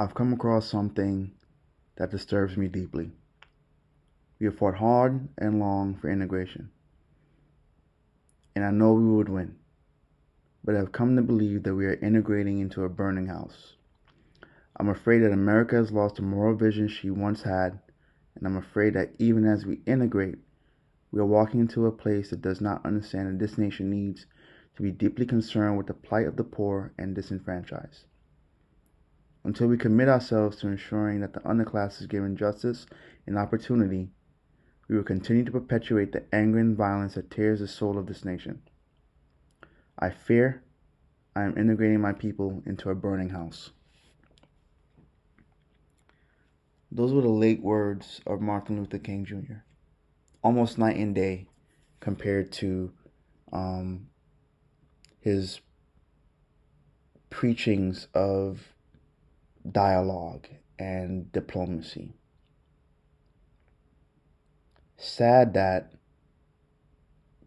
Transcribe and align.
I've 0.00 0.14
come 0.14 0.32
across 0.32 0.70
something 0.70 1.32
that 1.96 2.12
disturbs 2.12 2.56
me 2.56 2.68
deeply. 2.68 3.10
We 4.38 4.46
have 4.46 4.56
fought 4.56 4.76
hard 4.76 5.28
and 5.36 5.58
long 5.58 5.96
for 5.96 6.08
integration, 6.08 6.70
and 8.54 8.64
I 8.64 8.70
know 8.70 8.92
we 8.92 9.02
would 9.02 9.28
win, 9.28 9.56
but 10.62 10.76
I've 10.76 10.92
come 10.92 11.16
to 11.16 11.22
believe 11.22 11.64
that 11.64 11.74
we 11.74 11.84
are 11.86 11.94
integrating 11.94 12.60
into 12.60 12.84
a 12.84 12.88
burning 12.88 13.26
house. 13.26 13.74
I'm 14.76 14.88
afraid 14.88 15.18
that 15.18 15.32
America 15.32 15.74
has 15.74 15.90
lost 15.90 16.14
the 16.14 16.22
moral 16.22 16.54
vision 16.54 16.86
she 16.86 17.10
once 17.10 17.42
had, 17.42 17.80
and 18.36 18.46
I'm 18.46 18.56
afraid 18.56 18.94
that 18.94 19.14
even 19.18 19.44
as 19.44 19.66
we 19.66 19.80
integrate, 19.84 20.38
we 21.10 21.18
are 21.18 21.26
walking 21.26 21.58
into 21.58 21.86
a 21.86 21.90
place 21.90 22.30
that 22.30 22.40
does 22.40 22.60
not 22.60 22.86
understand 22.86 23.26
that 23.26 23.44
this 23.44 23.58
nation 23.58 23.90
needs 23.90 24.26
to 24.76 24.82
be 24.82 24.92
deeply 24.92 25.26
concerned 25.26 25.76
with 25.76 25.88
the 25.88 25.92
plight 25.92 26.28
of 26.28 26.36
the 26.36 26.44
poor 26.44 26.92
and 26.96 27.16
disenfranchised. 27.16 28.04
Until 29.48 29.68
we 29.68 29.78
commit 29.78 30.10
ourselves 30.10 30.58
to 30.58 30.68
ensuring 30.68 31.20
that 31.22 31.32
the 31.32 31.40
underclass 31.40 32.02
is 32.02 32.06
given 32.06 32.36
justice 32.36 32.84
and 33.26 33.38
opportunity, 33.38 34.10
we 34.86 34.94
will 34.94 35.02
continue 35.02 35.42
to 35.42 35.50
perpetuate 35.50 36.12
the 36.12 36.22
anger 36.34 36.58
and 36.58 36.76
violence 36.76 37.14
that 37.14 37.30
tears 37.30 37.60
the 37.60 37.66
soul 37.66 37.96
of 37.96 38.04
this 38.04 38.26
nation. 38.26 38.60
I 39.98 40.10
fear 40.10 40.64
I 41.34 41.44
am 41.44 41.56
integrating 41.56 41.98
my 41.98 42.12
people 42.12 42.62
into 42.66 42.90
a 42.90 42.94
burning 42.94 43.30
house. 43.30 43.70
Those 46.92 47.14
were 47.14 47.22
the 47.22 47.30
late 47.30 47.62
words 47.62 48.20
of 48.26 48.42
Martin 48.42 48.76
Luther 48.76 48.98
King 48.98 49.24
Jr. 49.24 49.60
Almost 50.44 50.76
night 50.76 50.98
and 50.98 51.14
day 51.14 51.46
compared 52.00 52.52
to 52.52 52.92
um, 53.50 54.08
his 55.20 55.62
preachings 57.30 58.08
of 58.12 58.74
dialogue 59.72 60.48
and 60.78 61.30
diplomacy. 61.32 62.14
Sad 64.96 65.54
that 65.54 65.92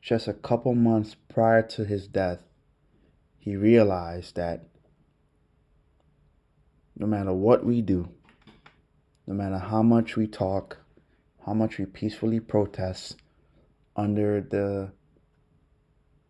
just 0.02 0.28
a 0.28 0.34
couple 0.34 0.74
months 0.74 1.16
prior 1.30 1.62
to 1.62 1.86
his 1.86 2.08
death, 2.08 2.44
he 3.38 3.56
realized 3.56 4.36
that 4.36 4.68
no 6.98 7.06
matter 7.06 7.34
what 7.34 7.66
we 7.66 7.82
do, 7.82 8.10
no 9.28 9.34
matter 9.34 9.58
how 9.58 9.82
much 9.82 10.16
we 10.16 10.28
talk, 10.28 10.78
how 11.46 11.54
much 11.54 11.78
we 11.78 11.86
peacefully 11.86 12.40
protest 12.40 13.16
under 13.96 14.42
the 14.42 14.92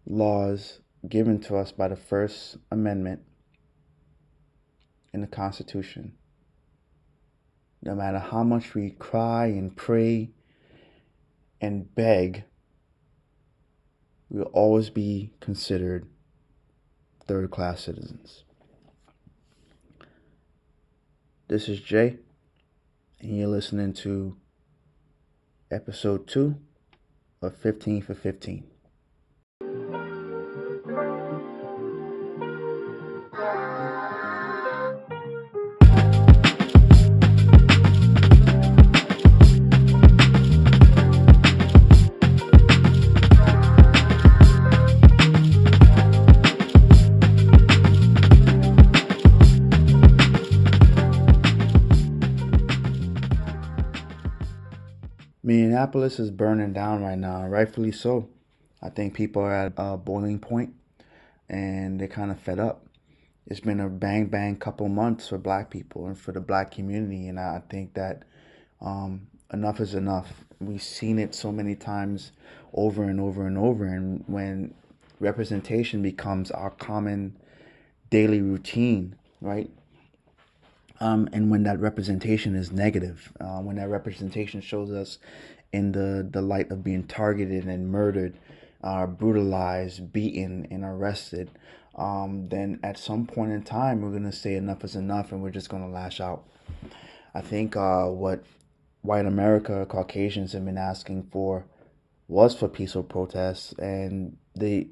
laws 0.05 0.80
given 1.08 1.39
to 1.39 1.55
us 1.55 1.72
by 1.72 1.88
the 1.88 1.95
First 1.95 2.58
Amendment 2.72 3.22
in 5.14 5.22
the 5.22 5.28
Constitution. 5.28 6.14
No 7.84 7.95
matter 7.95 8.20
how 8.20 8.44
much 8.44 8.73
we 8.73 8.92
cry 8.92 9.48
and 9.48 9.76
pray 9.76 10.30
and 11.59 11.94
beg, 11.95 12.44
we 14.30 14.39
will 14.39 14.48
always 14.48 14.89
be 14.89 15.34
considered 15.39 16.08
third 17.28 17.52
class 17.52 17.82
citizens. 17.82 18.44
This 21.48 21.67
is 21.67 21.82
Jay, 21.82 22.17
and 23.20 23.38
you're 23.38 23.48
listening 23.48 23.94
to 23.95 24.38
episode 25.70 26.28
2 26.28 26.56
of 27.42 27.56
15 27.58 28.04
for 28.04 28.14
15. 28.14 28.64
Minneapolis 55.92 56.20
is 56.22 56.32
burning 56.32 56.72
down 56.72 57.04
right 57.04 57.18
now, 57.18 57.46
rightfully 57.46 57.92
so. 57.92 58.30
I 58.82 58.88
think 58.88 59.14
people 59.14 59.42
are 59.42 59.54
at 59.54 59.74
a 59.76 59.98
boiling 59.98 60.40
point 60.40 60.74
and 61.50 62.00
they're 62.00 62.08
kind 62.08 62.32
of 62.32 62.40
fed 62.40 62.60
up. 62.60 62.86
It's 63.46 63.60
been 63.60 63.82
a 63.82 63.90
bang 63.90 64.28
bang 64.28 64.56
couple 64.56 64.88
months 64.88 65.28
for 65.28 65.38
black 65.38 65.70
people 65.70 66.06
and 66.06 66.18
for 66.18 66.32
the 66.32 66.40
black 66.40 66.72
community, 66.72 67.28
and 67.28 67.38
I 67.38 67.62
think 67.70 67.96
that 67.96 68.24
um, 68.80 69.28
enough 69.52 69.82
is 69.82 69.94
enough. 69.94 70.32
We've 70.62 70.82
seen 70.82 71.20
it 71.20 71.36
so 71.36 71.52
many 71.52 71.76
times 71.76 72.32
over 72.73 73.04
and 73.04 73.20
over 73.20 73.46
and 73.46 73.58
over, 73.58 73.84
and 73.84 74.23
when 74.28 74.73
representation 75.20 76.02
becomes 76.02 76.52
our 76.52 76.70
common 76.70 77.36
daily 78.10 78.40
routine, 78.40 79.18
right? 79.42 79.70
Um, 81.02 81.28
and 81.34 81.50
when 81.50 81.64
that 81.64 81.80
representation 81.80 82.56
is 82.56 82.72
negative, 82.72 83.34
uh, 83.39 83.58
when 83.58 83.78
that 83.78 83.89
representation 83.89 84.62
shows 84.62 84.92
us 84.92 85.17
in 85.73 85.92
the, 85.94 86.28
the 86.30 86.44
light 86.44 86.70
of 86.70 86.84
being 86.84 87.06
targeted 87.06 87.66
and 87.66 87.92
murdered, 87.92 88.38
uh, 88.84 89.08
brutalized, 89.08 90.14
beaten, 90.14 90.67
and 90.70 90.86
arrested, 90.86 91.50
um, 91.95 92.48
then 92.50 92.80
at 92.84 93.00
some 93.00 93.26
point 93.26 93.52
in 93.52 93.64
time, 93.64 94.02
we're 94.02 94.11
going 94.11 94.30
to 94.30 94.32
say 94.32 94.56
enough 94.56 94.84
is 94.84 94.95
enough 94.95 95.32
and 95.32 95.42
we're 95.42 95.50
just 95.50 95.70
going 95.70 95.84
to 95.84 95.90
lash 95.90 96.22
out. 96.22 96.44
I 97.34 97.42
think 97.42 97.76
uh, 97.76 98.06
what 98.06 98.44
white 99.02 99.26
America, 99.26 99.88
Caucasians 99.90 100.54
have 100.54 100.66
been 100.66 100.78
asking 100.78 101.30
for 101.32 101.66
was 102.28 102.56
for 102.56 102.67
peaceful 102.67 103.04
protests. 103.04 103.73
And 103.80 104.38
they, 104.56 104.90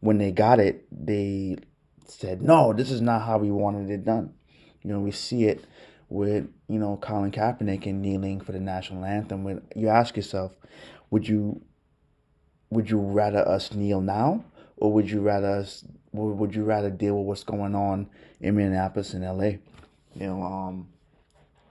when 0.00 0.16
they 0.16 0.30
got 0.30 0.58
it, 0.58 0.86
they 0.90 1.58
said, 2.06 2.40
no, 2.40 2.72
this 2.72 2.90
is 2.90 3.02
not 3.02 3.26
how 3.26 3.36
we 3.36 3.50
wanted 3.50 3.90
it 3.90 4.06
done. 4.06 4.32
You 4.82 4.92
know, 4.92 5.00
we 5.00 5.10
see 5.10 5.44
it 5.44 5.64
with, 6.08 6.48
you 6.68 6.78
know, 6.78 6.96
Colin 7.00 7.30
Kaepernick 7.30 7.86
and 7.86 8.00
kneeling 8.00 8.40
for 8.40 8.52
the 8.52 8.60
national 8.60 9.04
anthem. 9.04 9.44
When 9.44 9.62
you 9.74 9.88
ask 9.88 10.16
yourself, 10.16 10.52
would 11.10 11.28
you 11.28 11.62
would 12.70 12.90
you 12.90 13.00
rather 13.00 13.46
us 13.48 13.72
kneel 13.72 14.00
now 14.00 14.44
or 14.76 14.92
would 14.92 15.10
you 15.10 15.20
rather 15.20 15.48
us 15.48 15.84
would 16.12 16.54
you 16.54 16.64
rather 16.64 16.90
deal 16.90 17.16
with 17.16 17.26
what's 17.26 17.44
going 17.44 17.74
on 17.74 18.08
in 18.40 18.56
Minneapolis 18.56 19.14
and 19.14 19.24
LA? 19.24 19.58
You 20.14 20.26
know, 20.26 20.42
um 20.42 20.88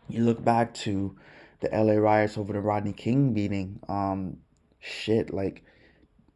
you 0.09 0.23
look 0.23 0.43
back 0.43 0.73
to 0.73 1.15
the 1.59 1.69
LA 1.69 1.93
riots 1.93 2.37
over 2.37 2.53
the 2.53 2.61
Rodney 2.61 2.93
King 2.93 3.33
beating, 3.33 3.79
um, 3.89 4.37
shit, 4.79 5.33
like 5.33 5.63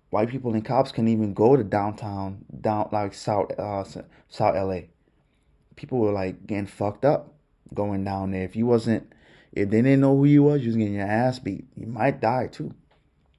white 0.09 0.29
people 0.29 0.53
and 0.53 0.65
cops 0.65 0.91
can 0.91 1.07
even 1.07 1.33
go 1.33 1.55
to 1.55 1.63
downtown, 1.63 2.43
down 2.59 2.89
like 2.91 3.13
South 3.13 3.51
uh, 3.57 3.83
South 3.83 4.05
LA 4.55 4.81
people 5.75 5.99
were 5.99 6.11
like 6.11 6.45
getting 6.45 6.67
fucked 6.67 7.05
up 7.05 7.33
going 7.73 8.03
down 8.03 8.31
there. 8.31 8.43
If 8.43 8.55
you 8.55 8.65
wasn't, 8.65 9.11
if 9.51 9.69
they 9.69 9.81
didn't 9.81 10.01
know 10.01 10.15
who 10.15 10.25
you 10.25 10.43
was, 10.43 10.61
you 10.61 10.67
was 10.67 10.77
getting 10.77 10.95
your 10.95 11.07
ass 11.07 11.39
beat. 11.39 11.65
You 11.75 11.87
might 11.87 12.21
die 12.21 12.47
too. 12.47 12.73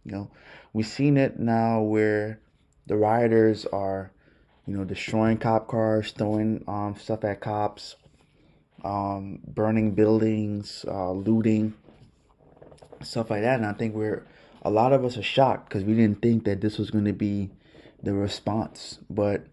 You 0.04 0.12
know, 0.12 0.31
we've 0.72 0.87
seen 0.87 1.16
it 1.16 1.38
now 1.38 1.81
where 1.82 2.41
the 2.87 2.97
rioters 2.97 3.66
are, 3.66 4.10
you 4.66 4.76
know, 4.76 4.84
destroying 4.84 5.38
cop 5.38 5.69
cars, 5.69 6.12
throwing 6.12 6.65
um, 6.66 6.97
stuff 6.98 7.25
at 7.25 7.41
cops, 7.41 7.97
um, 8.84 9.41
burning 9.47 9.92
buildings, 9.92 10.84
uh, 10.88 11.12
looting, 11.12 11.75
stuff 13.03 13.31
like 13.31 13.42
that. 13.42 13.56
And 13.56 13.66
I 13.66 13.72
think 13.72 13.94
we're 13.94 14.26
a 14.62 14.71
lot 14.71 14.92
of 14.92 15.04
us 15.04 15.16
are 15.16 15.22
shocked 15.22 15.69
because 15.69 15.84
we 15.84 15.94
didn't 15.94 16.22
think 16.22 16.44
that 16.44 16.60
this 16.60 16.78
was 16.78 16.91
going 16.91 17.04
to 17.04 17.12
be 17.12 17.50
the 18.03 18.12
response. 18.12 18.98
But 19.10 19.47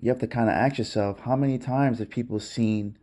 you 0.00 0.10
have 0.10 0.20
to 0.20 0.26
kind 0.26 0.48
of 0.48 0.54
ask 0.54 0.78
yourself 0.78 1.20
how 1.20 1.36
many 1.36 1.58
times 1.58 1.98
have 1.98 2.10
people 2.10 2.40
seen 2.40 2.96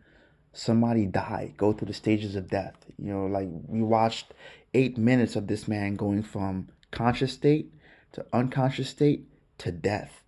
somebody 0.53 1.05
die, 1.05 1.53
go 1.57 1.73
through 1.73 1.87
the 1.87 1.93
stages 1.93 2.35
of 2.35 2.49
death? 2.49 2.75
You 2.97 3.13
know, 3.13 3.25
like 3.25 3.47
we 3.67 3.81
watched 3.81 4.33
eight 4.73 4.97
minutes 4.97 5.35
of 5.35 5.47
this 5.47 5.67
man 5.67 5.95
going 5.95 6.23
from 6.23 6.69
conscious 6.91 7.33
state 7.33 7.71
to 8.13 8.25
unconscious 8.33 8.89
state 8.89 9.27
to 9.59 9.71
death. 9.71 10.23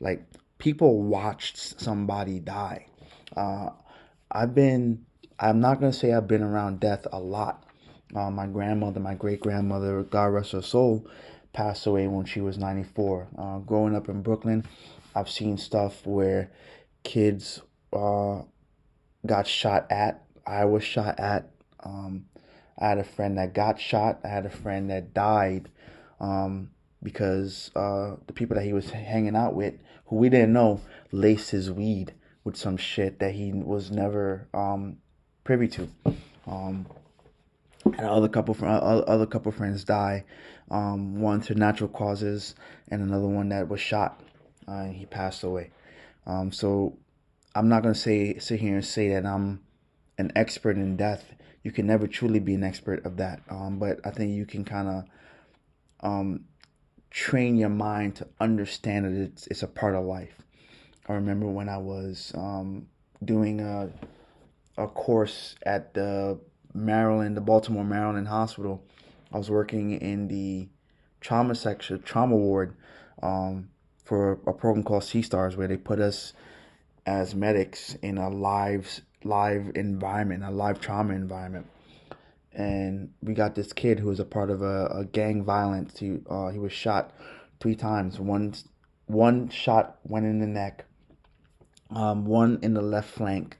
Like 0.00 0.24
people 0.58 1.02
watched 1.02 1.80
somebody 1.80 2.38
die. 2.38 2.86
Uh, 3.36 3.70
I've 4.30 4.54
been, 4.54 5.04
I'm 5.38 5.60
not 5.60 5.80
going 5.80 5.92
to 5.92 5.98
say 5.98 6.12
I've 6.12 6.28
been 6.28 6.42
around 6.42 6.80
death 6.80 7.06
a 7.12 7.18
lot. 7.18 7.64
Uh, 8.14 8.30
my 8.30 8.46
grandmother, 8.46 9.00
my 9.00 9.14
great 9.14 9.40
grandmother, 9.40 10.02
God 10.02 10.26
rest 10.26 10.52
her 10.52 10.62
soul, 10.62 11.06
passed 11.52 11.86
away 11.86 12.06
when 12.08 12.26
she 12.26 12.40
was 12.40 12.58
94. 12.58 13.28
Uh, 13.38 13.58
growing 13.58 13.96
up 13.96 14.08
in 14.08 14.22
Brooklyn, 14.22 14.64
I've 15.14 15.30
seen 15.30 15.58
stuff 15.58 16.06
where 16.06 16.50
kids 17.02 17.60
uh, 17.92 18.42
got 19.26 19.46
shot 19.46 19.86
at. 19.90 20.24
I 20.46 20.64
was 20.64 20.82
shot 20.82 21.18
at. 21.18 21.50
Um, 21.82 22.26
I 22.78 22.88
had 22.88 22.98
a 22.98 23.04
friend 23.04 23.38
that 23.38 23.54
got 23.54 23.80
shot. 23.80 24.20
I 24.24 24.28
had 24.28 24.46
a 24.46 24.50
friend 24.50 24.90
that 24.90 25.14
died 25.14 25.68
um, 26.20 26.70
because 27.02 27.70
uh, 27.76 28.16
the 28.26 28.32
people 28.32 28.56
that 28.56 28.64
he 28.64 28.72
was 28.72 28.90
hanging 28.90 29.36
out 29.36 29.54
with, 29.54 29.74
who 30.06 30.16
we 30.16 30.28
didn't 30.28 30.52
know, 30.52 30.80
laced 31.10 31.50
his 31.50 31.70
weed 31.70 32.14
with 32.44 32.56
some 32.56 32.76
shit 32.76 33.18
that 33.20 33.34
he 33.34 33.52
was 33.52 33.90
never 33.90 34.48
um, 34.54 34.98
privy 35.44 35.68
to. 35.68 35.88
Um, 36.46 36.86
and 37.84 38.00
other 38.00 38.28
couple 38.28 38.56
other 38.64 39.26
couple 39.26 39.50
friends 39.52 39.84
die, 39.84 40.24
um, 40.70 41.20
one 41.20 41.40
to 41.42 41.54
natural 41.54 41.88
causes, 41.88 42.54
and 42.88 43.02
another 43.02 43.26
one 43.26 43.48
that 43.48 43.68
was 43.68 43.80
shot. 43.80 44.20
Uh, 44.66 44.86
he 44.86 45.06
passed 45.06 45.42
away. 45.42 45.70
Um, 46.26 46.52
so 46.52 46.98
I'm 47.54 47.68
not 47.68 47.82
gonna 47.82 47.94
say 47.94 48.38
sit 48.38 48.60
here 48.60 48.74
and 48.74 48.84
say 48.84 49.08
that 49.10 49.26
I'm 49.26 49.62
an 50.18 50.32
expert 50.36 50.76
in 50.76 50.96
death. 50.96 51.24
You 51.62 51.70
can 51.70 51.86
never 51.86 52.06
truly 52.06 52.40
be 52.40 52.54
an 52.54 52.64
expert 52.64 53.04
of 53.04 53.16
that. 53.18 53.42
Um, 53.48 53.78
but 53.78 54.00
I 54.04 54.10
think 54.10 54.32
you 54.32 54.46
can 54.46 54.64
kind 54.64 54.88
of 54.88 55.04
um, 56.00 56.44
train 57.10 57.56
your 57.56 57.68
mind 57.68 58.16
to 58.16 58.28
understand 58.40 59.04
that 59.04 59.22
it's 59.22 59.46
it's 59.48 59.62
a 59.62 59.68
part 59.68 59.94
of 59.94 60.04
life. 60.04 60.34
I 61.08 61.14
remember 61.14 61.46
when 61.46 61.68
I 61.68 61.78
was 61.78 62.32
um, 62.34 62.86
doing 63.24 63.60
a 63.60 63.90
a 64.78 64.86
course 64.86 65.54
at 65.64 65.94
the 65.94 66.38
Maryland, 66.74 67.36
the 67.36 67.40
Baltimore 67.42 67.84
Maryland 67.84 68.28
Hospital. 68.28 68.82
I 69.32 69.38
was 69.38 69.50
working 69.50 69.92
in 69.92 70.28
the 70.28 70.68
trauma 71.20 71.54
section, 71.54 72.02
trauma 72.02 72.36
ward, 72.36 72.76
um, 73.22 73.68
for 74.04 74.32
a 74.46 74.52
program 74.52 74.82
called 74.84 75.04
C-STARS, 75.04 75.56
where 75.56 75.68
they 75.68 75.76
put 75.76 76.00
us 76.00 76.32
as 77.06 77.34
medics 77.34 77.94
in 78.02 78.18
a 78.18 78.28
live 78.28 79.00
live 79.24 79.72
environment, 79.74 80.42
a 80.42 80.50
live 80.50 80.80
trauma 80.80 81.14
environment. 81.14 81.66
And 82.52 83.12
we 83.22 83.34
got 83.34 83.54
this 83.54 83.72
kid 83.72 83.98
who 83.98 84.08
was 84.08 84.20
a 84.20 84.24
part 84.24 84.50
of 84.50 84.62
a, 84.62 84.86
a 84.86 85.04
gang 85.04 85.44
violence. 85.44 85.98
He 85.98 86.18
uh, 86.28 86.50
he 86.50 86.58
was 86.58 86.72
shot 86.72 87.12
three 87.60 87.76
times. 87.76 88.20
One 88.20 88.54
one 89.06 89.48
shot 89.48 89.98
went 90.04 90.26
in 90.26 90.38
the 90.38 90.46
neck, 90.46 90.84
um, 91.90 92.26
one 92.26 92.58
in 92.62 92.74
the 92.74 92.82
left 92.82 93.10
flank, 93.10 93.58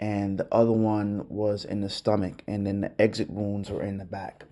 and 0.00 0.38
the 0.38 0.48
other 0.52 0.72
one 0.72 1.26
was 1.28 1.64
in 1.64 1.80
the 1.80 1.90
stomach, 1.90 2.42
and 2.46 2.66
then 2.66 2.80
the 2.80 3.00
exit 3.00 3.30
wounds 3.30 3.70
were 3.70 3.82
in 3.82 3.98
the 3.98 4.04
back. 4.04 4.44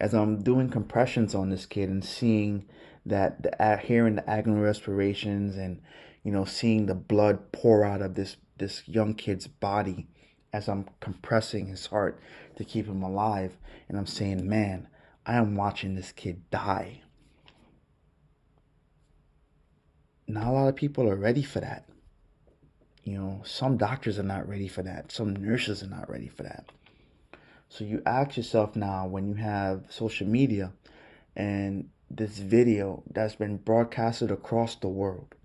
As 0.00 0.14
I'm 0.14 0.42
doing 0.42 0.70
compressions 0.70 1.34
on 1.34 1.50
this 1.50 1.66
kid 1.66 1.90
and 1.90 2.04
seeing 2.04 2.64
that 3.04 3.42
the 3.42 3.62
uh, 3.62 3.76
hearing 3.76 4.16
the 4.16 4.22
agonal 4.22 4.62
respirations 4.62 5.56
and 5.56 5.80
you 6.24 6.32
know 6.32 6.44
seeing 6.44 6.86
the 6.86 6.94
blood 6.94 7.52
pour 7.52 7.84
out 7.84 8.02
of 8.02 8.14
this 8.14 8.36
this 8.56 8.82
young 8.86 9.14
kid's 9.14 9.46
body 9.46 10.06
as 10.52 10.68
I'm 10.68 10.86
compressing 11.00 11.66
his 11.66 11.86
heart 11.86 12.20
to 12.56 12.64
keep 12.64 12.86
him 12.86 13.02
alive, 13.02 13.56
and 13.88 13.96
I'm 13.96 14.06
saying, 14.06 14.48
man, 14.48 14.88
I 15.24 15.36
am 15.36 15.54
watching 15.54 15.94
this 15.94 16.12
kid 16.12 16.50
die. 16.50 17.02
Not 20.26 20.46
a 20.46 20.50
lot 20.50 20.68
of 20.68 20.76
people 20.76 21.08
are 21.08 21.16
ready 21.16 21.42
for 21.42 21.60
that. 21.60 21.88
You 23.04 23.18
know, 23.18 23.42
some 23.44 23.76
doctors 23.76 24.18
are 24.18 24.24
not 24.24 24.48
ready 24.48 24.68
for 24.68 24.82
that. 24.82 25.10
Some 25.10 25.34
nurses 25.34 25.82
are 25.82 25.88
not 25.88 26.10
ready 26.10 26.28
for 26.28 26.42
that. 26.42 26.70
So 27.70 27.84
you 27.84 28.02
ask 28.04 28.36
yourself 28.36 28.74
now 28.74 29.06
when 29.06 29.28
you 29.28 29.34
have 29.34 29.84
social 29.90 30.26
media 30.26 30.72
and 31.36 31.88
this 32.10 32.36
video 32.36 33.04
that's 33.08 33.36
been 33.36 33.58
broadcasted 33.58 34.32
across 34.32 34.74
the 34.74 34.88
world, 34.88 35.36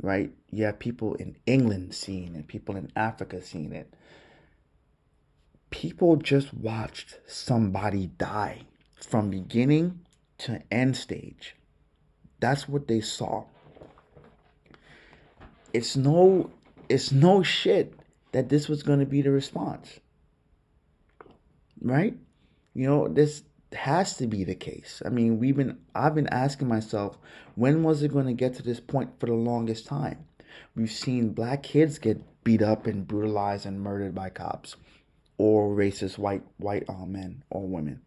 right? 0.00 0.32
You 0.50 0.64
have 0.64 0.78
people 0.78 1.14
in 1.16 1.36
England 1.44 1.94
seeing 1.94 2.34
it, 2.36 2.48
people 2.48 2.74
in 2.74 2.90
Africa 2.96 3.42
seeing 3.42 3.72
it. 3.74 3.92
People 5.68 6.16
just 6.16 6.54
watched 6.54 7.18
somebody 7.26 8.06
die 8.16 8.62
from 9.06 9.28
beginning 9.28 10.00
to 10.38 10.62
end 10.70 10.96
stage. 10.96 11.54
That's 12.40 12.66
what 12.66 12.88
they 12.88 13.02
saw. 13.02 13.44
It's 15.74 15.96
no 15.96 16.50
it's 16.88 17.12
no 17.12 17.42
shit 17.42 17.92
that 18.32 18.48
this 18.48 18.68
was 18.68 18.82
going 18.82 19.00
to 19.00 19.06
be 19.06 19.20
the 19.20 19.30
response. 19.30 20.00
Right? 21.86 22.16
You 22.74 22.86
know, 22.88 23.08
this 23.08 23.44
has 23.72 24.16
to 24.16 24.26
be 24.26 24.42
the 24.42 24.54
case. 24.54 25.02
I 25.06 25.08
mean, 25.08 25.38
we've 25.38 25.56
been 25.56 25.78
I've 25.94 26.14
been 26.14 26.28
asking 26.28 26.68
myself, 26.68 27.16
when 27.54 27.82
was 27.82 28.02
it 28.02 28.12
going 28.12 28.26
to 28.26 28.32
get 28.32 28.54
to 28.54 28.62
this 28.62 28.80
point 28.80 29.20
for 29.20 29.26
the 29.26 29.34
longest 29.34 29.86
time? 29.86 30.26
We've 30.74 30.90
seen 30.90 31.30
black 31.30 31.62
kids 31.62 31.98
get 31.98 32.22
beat 32.44 32.62
up 32.62 32.86
and 32.86 33.06
brutalized 33.06 33.66
and 33.66 33.80
murdered 33.80 34.14
by 34.14 34.30
cops 34.30 34.76
or 35.38 35.74
racist 35.74 36.18
white 36.18 36.42
white 36.58 36.84
uh, 36.88 37.06
men 37.06 37.44
or 37.50 37.66
women. 37.66 38.02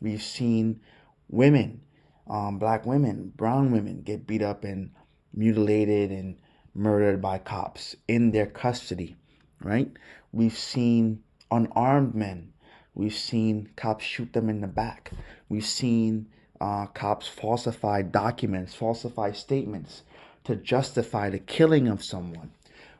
We've 0.00 0.22
seen 0.22 0.80
women, 1.28 1.80
um, 2.28 2.58
black 2.58 2.86
women, 2.86 3.32
brown 3.34 3.72
women 3.72 4.02
get 4.02 4.26
beat 4.26 4.42
up 4.42 4.64
and 4.64 4.90
mutilated 5.32 6.10
and 6.10 6.36
murdered 6.74 7.20
by 7.20 7.38
cops 7.38 7.96
in 8.08 8.30
their 8.30 8.46
custody, 8.46 9.16
right? 9.60 9.90
We've 10.32 10.56
seen 10.56 11.22
unarmed 11.50 12.14
men. 12.14 12.53
We've 12.94 13.14
seen 13.14 13.70
cops 13.76 14.04
shoot 14.04 14.32
them 14.32 14.48
in 14.48 14.60
the 14.60 14.68
back. 14.68 15.10
We've 15.48 15.66
seen 15.66 16.28
uh, 16.60 16.86
cops 16.86 17.26
falsify 17.26 18.02
documents, 18.02 18.74
falsify 18.74 19.32
statements 19.32 20.02
to 20.44 20.56
justify 20.56 21.30
the 21.30 21.38
killing 21.38 21.88
of 21.88 22.04
someone. 22.04 22.52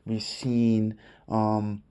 We've 0.04 0.22
seen 0.22 0.98
um, 1.28 1.82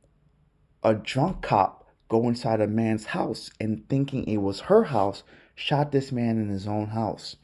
a 0.84 0.94
drunk 0.96 1.42
cop 1.42 1.88
go 2.10 2.28
inside 2.28 2.62
a 2.62 2.68
man's 2.68 3.06
house 3.06 3.50
and 3.60 3.88
thinking 3.88 4.26
it 4.26 4.38
was 4.38 4.62
her 4.62 4.84
house, 4.84 5.24
shot 5.56 5.92
this 5.92 6.12
man 6.12 6.38
in 6.38 6.50
his 6.50 6.68
own 6.68 6.88
house. 6.88 7.38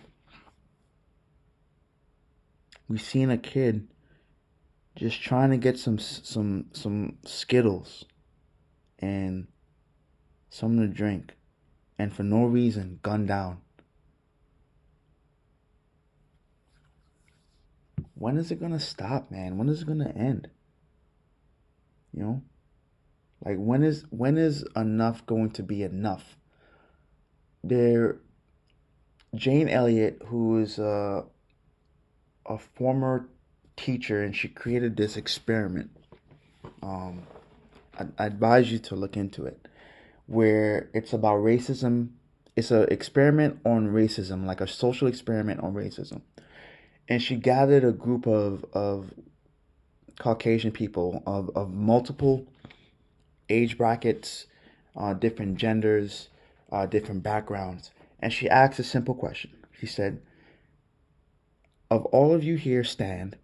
We've 2.87 3.01
seen 3.01 3.29
a 3.29 3.37
kid 3.37 3.87
just 4.95 5.21
trying 5.21 5.51
to 5.51 5.57
get 5.57 5.79
some 5.79 5.99
some 5.99 6.65
some 6.73 7.17
skittles 7.23 8.03
and 8.97 9.47
something 10.49 10.87
to 10.87 10.93
drink. 10.93 11.33
And 11.97 12.13
for 12.13 12.23
no 12.23 12.45
reason 12.45 12.99
gunned 13.03 13.27
down. 13.27 13.59
When 18.15 18.37
is 18.37 18.51
it 18.51 18.59
gonna 18.59 18.79
stop 18.79 19.31
man? 19.31 19.57
When 19.57 19.69
is 19.69 19.81
it 19.81 19.87
gonna 19.87 20.13
end? 20.15 20.49
You 22.13 22.23
know? 22.23 22.41
Like 23.43 23.57
when 23.57 23.83
is 23.83 24.05
when 24.09 24.37
is 24.37 24.65
enough 24.75 25.25
going 25.25 25.51
to 25.51 25.63
be 25.63 25.83
enough? 25.83 26.37
There 27.63 28.19
jane 29.35 29.69
elliott 29.69 30.21
who 30.25 30.59
is 30.59 30.79
a, 30.79 31.23
a 32.45 32.57
former 32.57 33.29
teacher 33.77 34.23
and 34.23 34.35
she 34.35 34.47
created 34.47 34.97
this 34.97 35.15
experiment. 35.15 35.91
Um, 36.81 37.23
I, 37.97 38.07
I 38.17 38.25
advise 38.25 38.71
you 38.71 38.79
to 38.79 38.95
look 38.95 39.15
into 39.15 39.45
it, 39.45 39.67
where 40.29 40.91
it's 40.93 41.11
about 41.11 41.39
racism. 41.39 42.09
It's 42.55 42.69
an 42.69 42.85
experiment 42.91 43.59
on 43.65 43.87
racism, 43.87 44.45
like 44.45 44.61
a 44.61 44.67
social 44.67 45.07
experiment 45.07 45.61
on 45.61 45.73
racism. 45.73 46.21
And 47.07 47.21
she 47.21 47.35
gathered 47.35 47.83
a 47.83 47.91
group 47.91 48.27
of, 48.27 48.63
of 48.71 49.11
Caucasian 50.19 50.71
people 50.71 51.23
of, 51.25 51.49
of 51.55 51.73
multiple 51.73 52.45
age 53.49 53.75
brackets, 53.75 54.45
uh, 54.95 55.15
different 55.15 55.57
genders, 55.57 56.29
uh, 56.71 56.85
different 56.85 57.23
backgrounds. 57.23 57.89
And 58.19 58.31
she 58.31 58.47
asked 58.47 58.77
a 58.77 58.83
simple 58.83 59.15
question. 59.15 59.49
She 59.79 59.87
said, 59.87 60.21
Of 61.89 62.05
all 62.07 62.33
of 62.35 62.43
you 62.43 62.55
here 62.55 62.83
stand, 62.83 63.37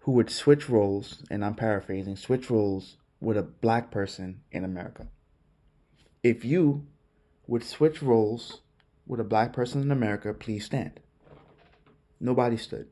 who 0.00 0.12
would 0.12 0.30
switch 0.30 0.70
roles, 0.70 1.22
and 1.30 1.44
I'm 1.44 1.54
paraphrasing, 1.54 2.16
switch 2.16 2.48
roles 2.48 2.96
with 3.20 3.36
a 3.36 3.42
black 3.42 3.90
person 3.90 4.40
in 4.50 4.64
America. 4.64 5.08
If 6.22 6.44
you 6.44 6.86
would 7.46 7.64
switch 7.64 8.02
roles 8.02 8.60
with 9.06 9.20
a 9.20 9.24
black 9.24 9.52
person 9.52 9.80
in 9.82 9.90
America, 9.90 10.34
please 10.34 10.66
stand. 10.66 11.00
Nobody 12.20 12.56
stood. 12.56 12.88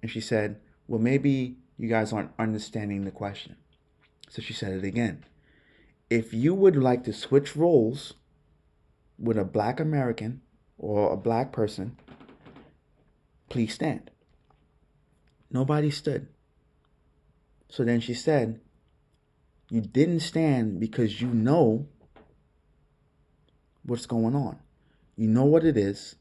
And 0.00 0.10
she 0.10 0.20
said, 0.20 0.60
Well, 0.86 1.00
maybe 1.00 1.58
you 1.76 1.88
guys 1.88 2.12
aren't 2.12 2.32
understanding 2.38 3.04
the 3.04 3.10
question. 3.10 3.56
So 4.30 4.42
she 4.42 4.52
said 4.52 4.72
it 4.72 4.84
again. 4.84 5.24
If 6.10 6.32
you 6.32 6.54
would 6.54 6.76
like 6.76 7.04
to 7.04 7.12
switch 7.12 7.54
roles 7.54 8.14
with 9.18 9.36
a 9.36 9.44
black 9.44 9.78
American 9.78 10.40
or 10.78 11.12
a 11.12 11.16
black 11.16 11.52
person, 11.52 11.98
please 13.48 13.74
stand. 13.74 14.10
Nobody 15.50 15.90
stood. 15.90 16.28
So 17.68 17.84
then 17.84 18.00
she 18.00 18.14
said, 18.14 18.60
You 19.70 19.82
didn't 19.82 20.20
stand 20.20 20.80
because 20.80 21.20
you 21.20 21.28
know 21.28 21.86
what's 23.88 24.06
going 24.06 24.34
on. 24.34 24.58
You 25.16 25.28
know 25.28 25.44
what 25.44 25.64
it 25.64 25.76
is 25.76 26.16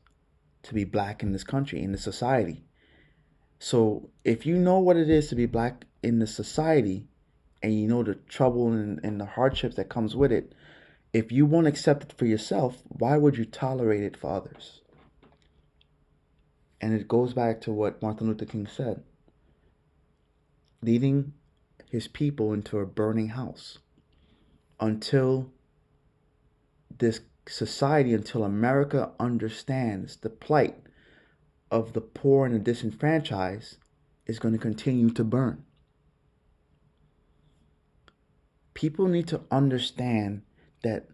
to 0.63 0.73
be 0.73 0.83
black 0.83 1.21
in 1.21 1.31
this 1.31 1.43
country, 1.43 1.81
in 1.81 1.91
this 1.91 2.03
society. 2.03 2.63
So 3.59 4.09
if 4.23 4.45
you 4.45 4.57
know 4.57 4.79
what 4.79 4.97
it 4.97 5.09
is 5.09 5.29
to 5.29 5.35
be 5.35 5.45
black 5.45 5.85
in 6.01 6.19
the 6.19 6.27
society 6.27 7.07
and 7.61 7.79
you 7.79 7.87
know 7.87 8.03
the 8.03 8.15
trouble 8.15 8.67
and, 8.67 8.99
and 9.03 9.19
the 9.19 9.25
hardships 9.25 9.75
that 9.75 9.89
comes 9.89 10.15
with 10.15 10.31
it, 10.31 10.53
if 11.13 11.31
you 11.31 11.45
won't 11.45 11.67
accept 11.67 12.03
it 12.03 12.13
for 12.17 12.25
yourself, 12.25 12.81
why 12.87 13.17
would 13.17 13.37
you 13.37 13.45
tolerate 13.45 14.03
it 14.03 14.17
for 14.17 14.31
others? 14.31 14.81
And 16.79 16.93
it 16.93 17.07
goes 17.07 17.33
back 17.33 17.61
to 17.61 17.71
what 17.71 18.01
Martin 18.01 18.27
Luther 18.27 18.45
King 18.45 18.67
said 18.67 19.03
leading 20.81 21.33
his 21.89 22.07
people 22.07 22.53
into 22.53 22.79
a 22.79 22.85
burning 22.85 23.29
house 23.29 23.79
until 24.79 25.49
this 26.97 27.21
society, 27.49 28.13
until 28.13 28.43
America 28.43 29.11
understands 29.19 30.17
the 30.17 30.29
plight 30.29 30.75
of 31.71 31.93
the 31.93 32.01
poor 32.01 32.45
and 32.45 32.55
the 32.55 32.59
disenfranchised, 32.59 33.77
is 34.25 34.39
going 34.39 34.53
to 34.53 34.59
continue 34.59 35.09
to 35.11 35.23
burn. 35.23 35.63
People 38.73 39.07
need 39.07 39.27
to 39.27 39.41
understand 39.49 40.43
that 40.83 41.07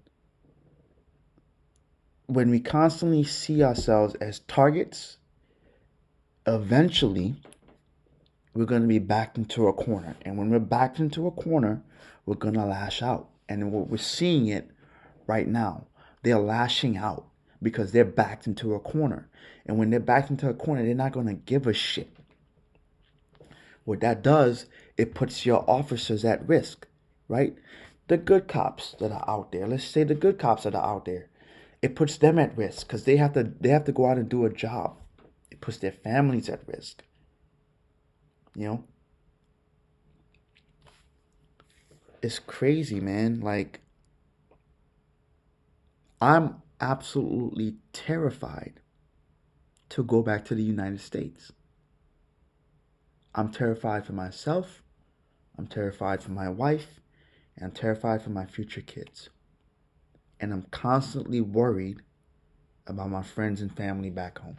when 2.25 2.50
we 2.50 2.60
constantly 2.60 3.24
see 3.24 3.63
ourselves 3.63 4.16
as 4.16 4.40
targets, 4.40 5.18
eventually 6.46 7.36
we're 8.54 8.66
going 8.66 8.82
to 8.82 8.88
be 8.88 9.00
backed 9.00 9.38
into 9.38 9.68
a 9.68 9.74
corner. 9.74 10.16
And 10.24 10.38
when 10.38 10.50
we're 10.50 10.60
backed 10.60 11.00
into 11.00 11.28
a 11.28 11.32
corner, 11.32 11.82
we're 12.25 12.36
going 12.36 12.54
to 12.56 12.66
lash 12.66 13.02
out. 13.02 13.30
And 13.50 13.72
we're 13.72 13.98
seeing 13.98 14.48
it 14.48 14.70
right 15.28 15.48
now. 15.48 15.88
They're 16.24 16.39
lashing 16.39 16.98
out 16.98 17.27
because 17.62 17.92
they're 17.92 18.06
backed 18.06 18.48
into 18.48 18.74
a 18.74 18.80
corner. 18.80 19.30
And 19.65 19.77
when 19.77 19.89
they're 19.89 20.00
backed 20.00 20.30
into 20.30 20.50
a 20.50 20.53
corner, 20.53 20.84
they're 20.84 20.96
not 20.96 21.13
going 21.13 21.27
to 21.27 21.34
give 21.34 21.68
a 21.68 21.74
shit. 21.74 22.10
What 23.86 24.00
that 24.00 24.22
does, 24.22 24.65
it 24.98 25.13
puts 25.13 25.46
your 25.46 25.70
officers 25.70 26.24
at 26.24 26.48
risk, 26.48 26.88
right? 27.27 27.56
The 28.08 28.18
good 28.18 28.48
cops 28.48 28.96
that 29.00 29.12
are 29.12 29.25
out 29.27 29.51
there, 29.51 29.68
let's 29.68 29.84
say 29.84 30.03
the 30.03 30.15
good 30.15 30.39
cops 30.39 30.63
that 30.63 30.75
are 30.75 30.86
out 30.86 31.06
there, 31.06 31.30
it 31.82 31.96
puts 31.96 32.18
them 32.18 32.39
at 32.39 32.58
risk 32.58 32.88
because 32.88 33.03
they 33.03 33.18
have 33.18 33.34
to 33.34 33.44
they 33.60 33.70
have 33.70 33.84
to 33.86 33.92
go 33.92 34.06
out 34.06 34.18
and 34.18 34.30
do 34.30 34.46
a 34.46 34.50
job. 34.50 34.98
It 35.51 35.60
puts 35.60 35.77
their 35.77 35.92
families 35.92 36.48
at 36.48 36.62
risk. 36.65 37.03
You 38.56 38.68
know? 38.68 38.84
It's 42.22 42.39
crazy, 42.39 43.01
man. 43.01 43.42
Like 43.42 43.82
I'm 46.24 46.62
absolutely 46.80 47.75
terrified 47.92 48.80
to 49.89 50.06
go 50.06 50.22
back 50.22 50.46
to 50.46 50.56
the 50.56 50.63
United 50.63 51.01
States. 51.01 51.51
I'm 53.36 53.51
terrified 53.51 54.06
for 54.06 54.13
myself. 54.13 54.84
I'm 55.58 55.68
terrified 55.68 56.24
for 56.24 56.32
my 56.32 56.48
wife. 56.48 57.01
And 57.58 57.65
I'm 57.65 57.72
terrified 57.72 58.22
for 58.22 58.30
my 58.30 58.46
future 58.46 58.80
kids. 58.80 59.32
And 60.39 60.53
I'm 60.53 60.65
constantly 60.72 61.42
worried 61.42 62.01
about 62.88 63.10
my 63.10 63.22
friends 63.22 63.60
and 63.60 63.75
family 63.75 64.10
back 64.10 64.39
home. 64.39 64.56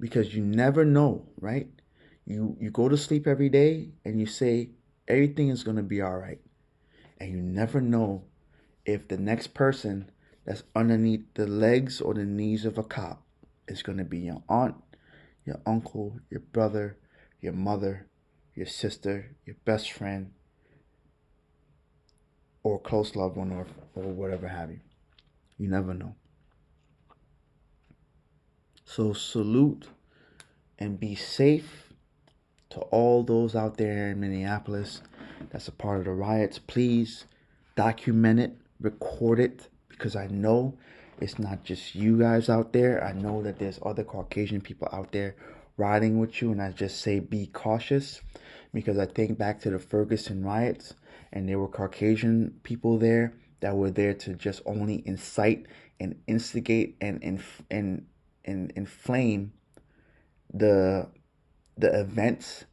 Because 0.00 0.34
you 0.34 0.42
never 0.42 0.86
know, 0.86 1.28
right? 1.38 1.68
You 2.24 2.56
you 2.58 2.70
go 2.70 2.88
to 2.88 2.96
sleep 2.96 3.26
every 3.26 3.50
day 3.50 3.90
and 4.06 4.18
you 4.18 4.24
say 4.24 4.70
everything 5.06 5.50
is 5.50 5.64
going 5.64 5.76
to 5.76 5.82
be 5.82 6.00
all 6.00 6.16
right. 6.16 6.40
And 7.20 7.30
you 7.30 7.42
never 7.42 7.82
know 7.82 8.24
if 8.86 9.08
the 9.08 9.16
next 9.16 9.54
person 9.54 10.10
that's 10.44 10.62
underneath 10.74 11.24
the 11.34 11.46
legs 11.46 12.00
or 12.00 12.14
the 12.14 12.24
knees 12.24 12.64
of 12.64 12.78
a 12.78 12.82
cop 12.82 13.22
is 13.66 13.82
going 13.82 13.98
to 13.98 14.04
be 14.04 14.18
your 14.18 14.42
aunt, 14.48 14.76
your 15.44 15.60
uncle, 15.66 16.20
your 16.30 16.40
brother, 16.40 16.96
your 17.40 17.52
mother, 17.52 18.06
your 18.54 18.66
sister, 18.66 19.36
your 19.46 19.56
best 19.64 19.92
friend, 19.92 20.32
or 22.62 22.78
close 22.78 23.14
loved 23.14 23.36
one, 23.36 23.52
or, 23.52 23.66
or 23.94 24.12
whatever 24.12 24.48
have 24.48 24.70
you. 24.70 24.80
You 25.58 25.68
never 25.68 25.94
know. 25.94 26.14
So 28.84 29.12
salute 29.12 29.88
and 30.78 31.00
be 31.00 31.14
safe 31.14 31.92
to 32.70 32.80
all 32.80 33.22
those 33.22 33.54
out 33.54 33.76
there 33.76 34.10
in 34.10 34.20
Minneapolis 34.20 35.00
that's 35.50 35.68
a 35.68 35.72
part 35.72 35.98
of 35.98 36.04
the 36.04 36.12
riots. 36.12 36.58
Please 36.58 37.26
document 37.76 38.40
it, 38.40 38.56
record 38.80 39.38
it, 39.40 39.68
because 39.88 40.16
I 40.16 40.26
know 40.26 40.76
it's 41.20 41.38
not 41.38 41.64
just 41.64 41.94
you 41.94 42.18
guys 42.18 42.48
out 42.48 42.72
there. 42.72 43.02
I 43.02 43.12
know 43.12 43.42
that 43.42 43.58
there's 43.58 43.78
other 43.82 44.04
Caucasian 44.04 44.60
people 44.60 44.88
out 44.92 45.12
there 45.12 45.36
riding 45.76 46.18
with 46.18 46.40
you, 46.42 46.52
and 46.52 46.60
I 46.60 46.72
just 46.72 47.00
say 47.00 47.20
be 47.20 47.46
cautious 47.46 48.20
because 48.72 48.98
I 48.98 49.06
think 49.06 49.38
back 49.38 49.60
to 49.60 49.70
the 49.70 49.78
Ferguson 49.78 50.44
riots, 50.44 50.94
and 51.32 51.48
there 51.48 51.58
were 51.58 51.68
Caucasian 51.68 52.60
people 52.62 52.98
there 52.98 53.34
that 53.60 53.76
were 53.76 53.90
there 53.90 54.14
to 54.14 54.34
just 54.34 54.62
only 54.66 55.02
incite 55.06 55.66
and 56.00 56.16
instigate 56.26 56.96
and 57.00 57.22
and 57.22 57.42
and, 57.70 58.06
and 58.44 58.72
inflame 58.76 59.52
the 60.52 61.08
the 61.76 62.00
events 62.00 62.64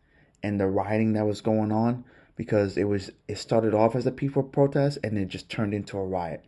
and 0.43 0.59
the 0.59 0.67
rioting 0.67 1.13
that 1.13 1.25
was 1.25 1.41
going 1.41 1.71
on 1.71 2.03
because 2.35 2.77
it 2.77 2.85
was 2.85 3.11
it 3.27 3.37
started 3.37 3.73
off 3.73 3.95
as 3.95 4.05
a 4.05 4.11
peaceful 4.11 4.43
protest 4.43 4.97
and 5.03 5.17
it 5.17 5.27
just 5.27 5.49
turned 5.49 5.73
into 5.73 5.97
a 5.97 6.05
riot. 6.05 6.43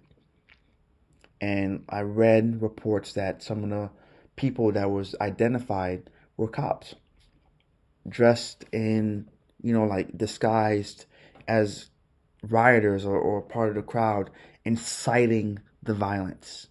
And 1.41 1.83
I 1.89 2.01
read 2.01 2.61
reports 2.61 3.13
that 3.13 3.43
some 3.43 3.63
of 3.63 3.69
the 3.69 3.89
people 4.35 4.71
that 4.71 4.89
was 4.89 5.15
identified 5.19 6.09
were 6.37 6.47
cops 6.47 6.95
dressed 8.07 8.65
in 8.71 9.29
you 9.61 9.73
know 9.73 9.85
like 9.85 10.17
disguised 10.17 11.05
as 11.47 11.89
rioters 12.43 13.05
or, 13.05 13.17
or 13.17 13.41
part 13.41 13.69
of 13.69 13.75
the 13.75 13.81
crowd 13.81 14.29
inciting 14.65 15.59
the 15.81 15.93
violence. 15.93 16.67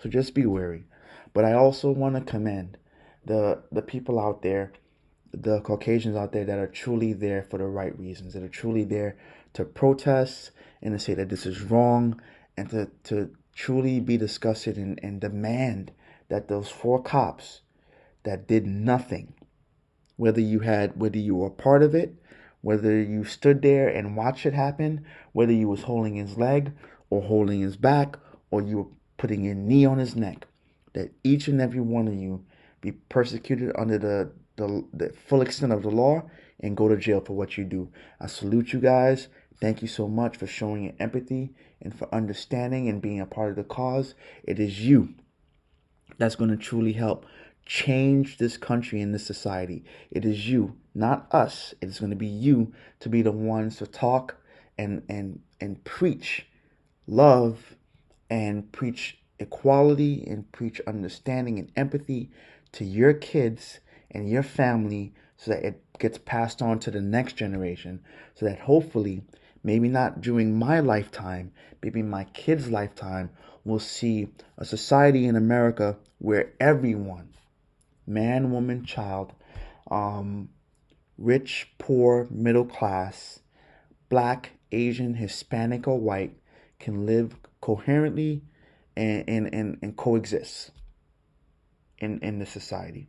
So 0.00 0.08
just 0.08 0.34
be 0.34 0.46
wary. 0.46 0.84
But 1.32 1.44
i 1.44 1.52
also 1.52 1.90
want 1.90 2.14
to 2.14 2.20
commend 2.20 2.78
the 3.24 3.62
the 3.72 3.82
people 3.82 4.20
out 4.20 4.42
there 4.42 4.72
the 5.36 5.60
caucasians 5.60 6.16
out 6.16 6.32
there 6.32 6.44
that 6.44 6.58
are 6.58 6.66
truly 6.66 7.12
there 7.12 7.42
for 7.42 7.58
the 7.58 7.66
right 7.66 7.98
reasons 7.98 8.34
that 8.34 8.42
are 8.42 8.48
truly 8.48 8.84
there 8.84 9.16
to 9.54 9.64
protest 9.64 10.50
and 10.82 10.92
to 10.92 10.98
say 10.98 11.14
that 11.14 11.28
this 11.28 11.46
is 11.46 11.62
wrong 11.62 12.20
and 12.56 12.70
to 12.70 12.90
to 13.04 13.30
truly 13.54 14.00
be 14.00 14.16
disgusted 14.16 14.76
and, 14.76 14.98
and 15.02 15.20
demand 15.20 15.92
that 16.28 16.48
those 16.48 16.68
four 16.68 17.02
cops 17.02 17.60
that 18.24 18.48
did 18.48 18.66
nothing, 18.66 19.34
whether 20.16 20.40
you 20.40 20.60
had 20.60 20.98
whether 20.98 21.18
you 21.18 21.36
were 21.36 21.50
part 21.50 21.82
of 21.82 21.94
it, 21.94 22.14
whether 22.62 23.00
you 23.00 23.24
stood 23.24 23.62
there 23.62 23.88
and 23.88 24.16
watched 24.16 24.46
it 24.46 24.54
happen, 24.54 25.04
whether 25.32 25.52
you 25.52 25.68
was 25.68 25.82
holding 25.82 26.16
his 26.16 26.36
leg 26.36 26.72
or 27.10 27.22
holding 27.22 27.60
his 27.60 27.76
back, 27.76 28.18
or 28.50 28.62
you 28.62 28.78
were 28.78 28.86
putting 29.16 29.44
your 29.44 29.54
knee 29.54 29.84
on 29.84 29.98
his 29.98 30.16
neck, 30.16 30.46
that 30.94 31.12
each 31.22 31.48
and 31.48 31.60
every 31.60 31.80
one 31.80 32.08
of 32.08 32.14
you 32.14 32.44
be 32.80 32.92
persecuted 32.92 33.72
under 33.76 33.98
the, 33.98 34.30
the, 34.56 34.84
the 34.92 35.10
full 35.10 35.42
extent 35.42 35.72
of 35.72 35.82
the 35.82 35.90
law 35.90 36.28
and 36.60 36.76
go 36.76 36.88
to 36.88 36.96
jail 36.96 37.20
for 37.20 37.34
what 37.34 37.58
you 37.58 37.64
do. 37.64 37.90
I 38.20 38.26
salute 38.26 38.72
you 38.72 38.80
guys. 38.80 39.28
Thank 39.60 39.82
you 39.82 39.88
so 39.88 40.08
much 40.08 40.36
for 40.36 40.46
showing 40.46 40.84
your 40.84 40.94
empathy 40.98 41.54
and 41.80 41.96
for 41.96 42.12
understanding 42.14 42.88
and 42.88 43.00
being 43.00 43.20
a 43.20 43.26
part 43.26 43.50
of 43.50 43.56
the 43.56 43.64
cause. 43.64 44.14
It 44.42 44.58
is 44.58 44.80
you 44.80 45.14
that's 46.18 46.36
going 46.36 46.50
to 46.50 46.56
truly 46.56 46.92
help 46.92 47.26
change 47.66 48.38
this 48.38 48.56
country 48.56 49.00
and 49.00 49.14
this 49.14 49.26
society. 49.26 49.84
It 50.10 50.24
is 50.24 50.48
you, 50.48 50.76
not 50.94 51.26
us. 51.32 51.74
It 51.80 51.88
is 51.88 51.98
going 51.98 52.10
to 52.10 52.16
be 52.16 52.26
you 52.26 52.72
to 53.00 53.08
be 53.08 53.22
the 53.22 53.32
ones 53.32 53.76
to 53.76 53.86
talk 53.86 54.36
and 54.76 55.02
and 55.08 55.40
and 55.60 55.82
preach 55.84 56.46
love 57.06 57.76
and 58.28 58.70
preach 58.72 59.18
equality 59.38 60.24
and 60.26 60.50
preach 60.52 60.80
understanding 60.86 61.58
and 61.58 61.70
empathy 61.76 62.30
to 62.72 62.84
your 62.84 63.12
kids 63.12 63.80
and 64.10 64.28
your 64.28 64.42
family 64.42 65.12
so 65.36 65.50
that 65.50 65.64
it 65.64 65.82
gets 65.98 66.18
passed 66.18 66.62
on 66.62 66.78
to 66.80 66.90
the 66.90 67.00
next 67.00 67.34
generation 67.34 68.00
so 68.34 68.46
that 68.46 68.58
hopefully 68.60 69.22
maybe 69.62 69.88
not 69.88 70.20
during 70.20 70.56
my 70.56 70.80
lifetime, 70.80 71.50
maybe 71.82 72.02
my 72.02 72.24
kids' 72.24 72.70
lifetime, 72.70 73.30
we'll 73.64 73.78
see 73.78 74.28
a 74.58 74.64
society 74.64 75.26
in 75.26 75.36
America 75.36 75.96
where 76.18 76.52
everyone, 76.60 77.34
man, 78.06 78.52
woman, 78.52 78.84
child, 78.84 79.32
um, 79.90 80.48
rich, 81.18 81.72
poor, 81.78 82.26
middle 82.30 82.64
class, 82.64 83.40
black, 84.08 84.52
Asian, 84.70 85.14
Hispanic, 85.14 85.88
or 85.88 85.98
white, 85.98 86.36
can 86.78 87.06
live 87.06 87.36
coherently 87.60 88.42
and, 88.96 89.24
and, 89.28 89.54
and, 89.54 89.78
and 89.82 89.96
coexist 89.96 90.70
in, 91.98 92.18
in 92.20 92.38
the 92.38 92.46
society. 92.46 93.08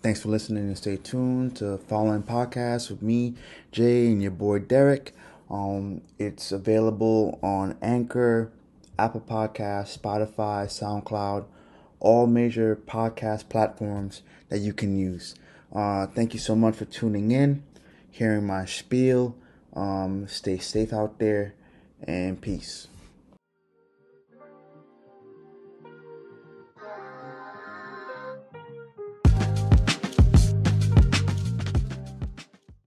Thanks 0.00 0.22
for 0.22 0.28
listening 0.28 0.68
and 0.68 0.78
stay 0.78 0.96
tuned 0.96 1.56
to 1.56 1.76
following 1.76 2.22
podcast 2.22 2.88
with 2.88 3.02
me, 3.02 3.34
Jay, 3.72 4.06
and 4.06 4.22
your 4.22 4.30
boy 4.30 4.60
Derek. 4.60 5.12
Um, 5.50 6.02
it's 6.20 6.52
available 6.52 7.40
on 7.42 7.76
Anchor, 7.82 8.52
Apple 8.96 9.20
Podcasts, 9.20 9.98
Spotify, 9.98 10.66
SoundCloud, 10.66 11.46
all 11.98 12.28
major 12.28 12.76
podcast 12.76 13.48
platforms 13.48 14.22
that 14.50 14.58
you 14.58 14.72
can 14.72 14.96
use. 14.96 15.34
Uh, 15.74 16.06
thank 16.06 16.32
you 16.32 16.38
so 16.38 16.54
much 16.54 16.76
for 16.76 16.84
tuning 16.84 17.32
in, 17.32 17.64
hearing 18.08 18.46
my 18.46 18.66
spiel. 18.66 19.34
Um, 19.74 20.28
stay 20.28 20.58
safe 20.58 20.92
out 20.92 21.18
there, 21.18 21.54
and 22.06 22.40
peace. 22.40 22.86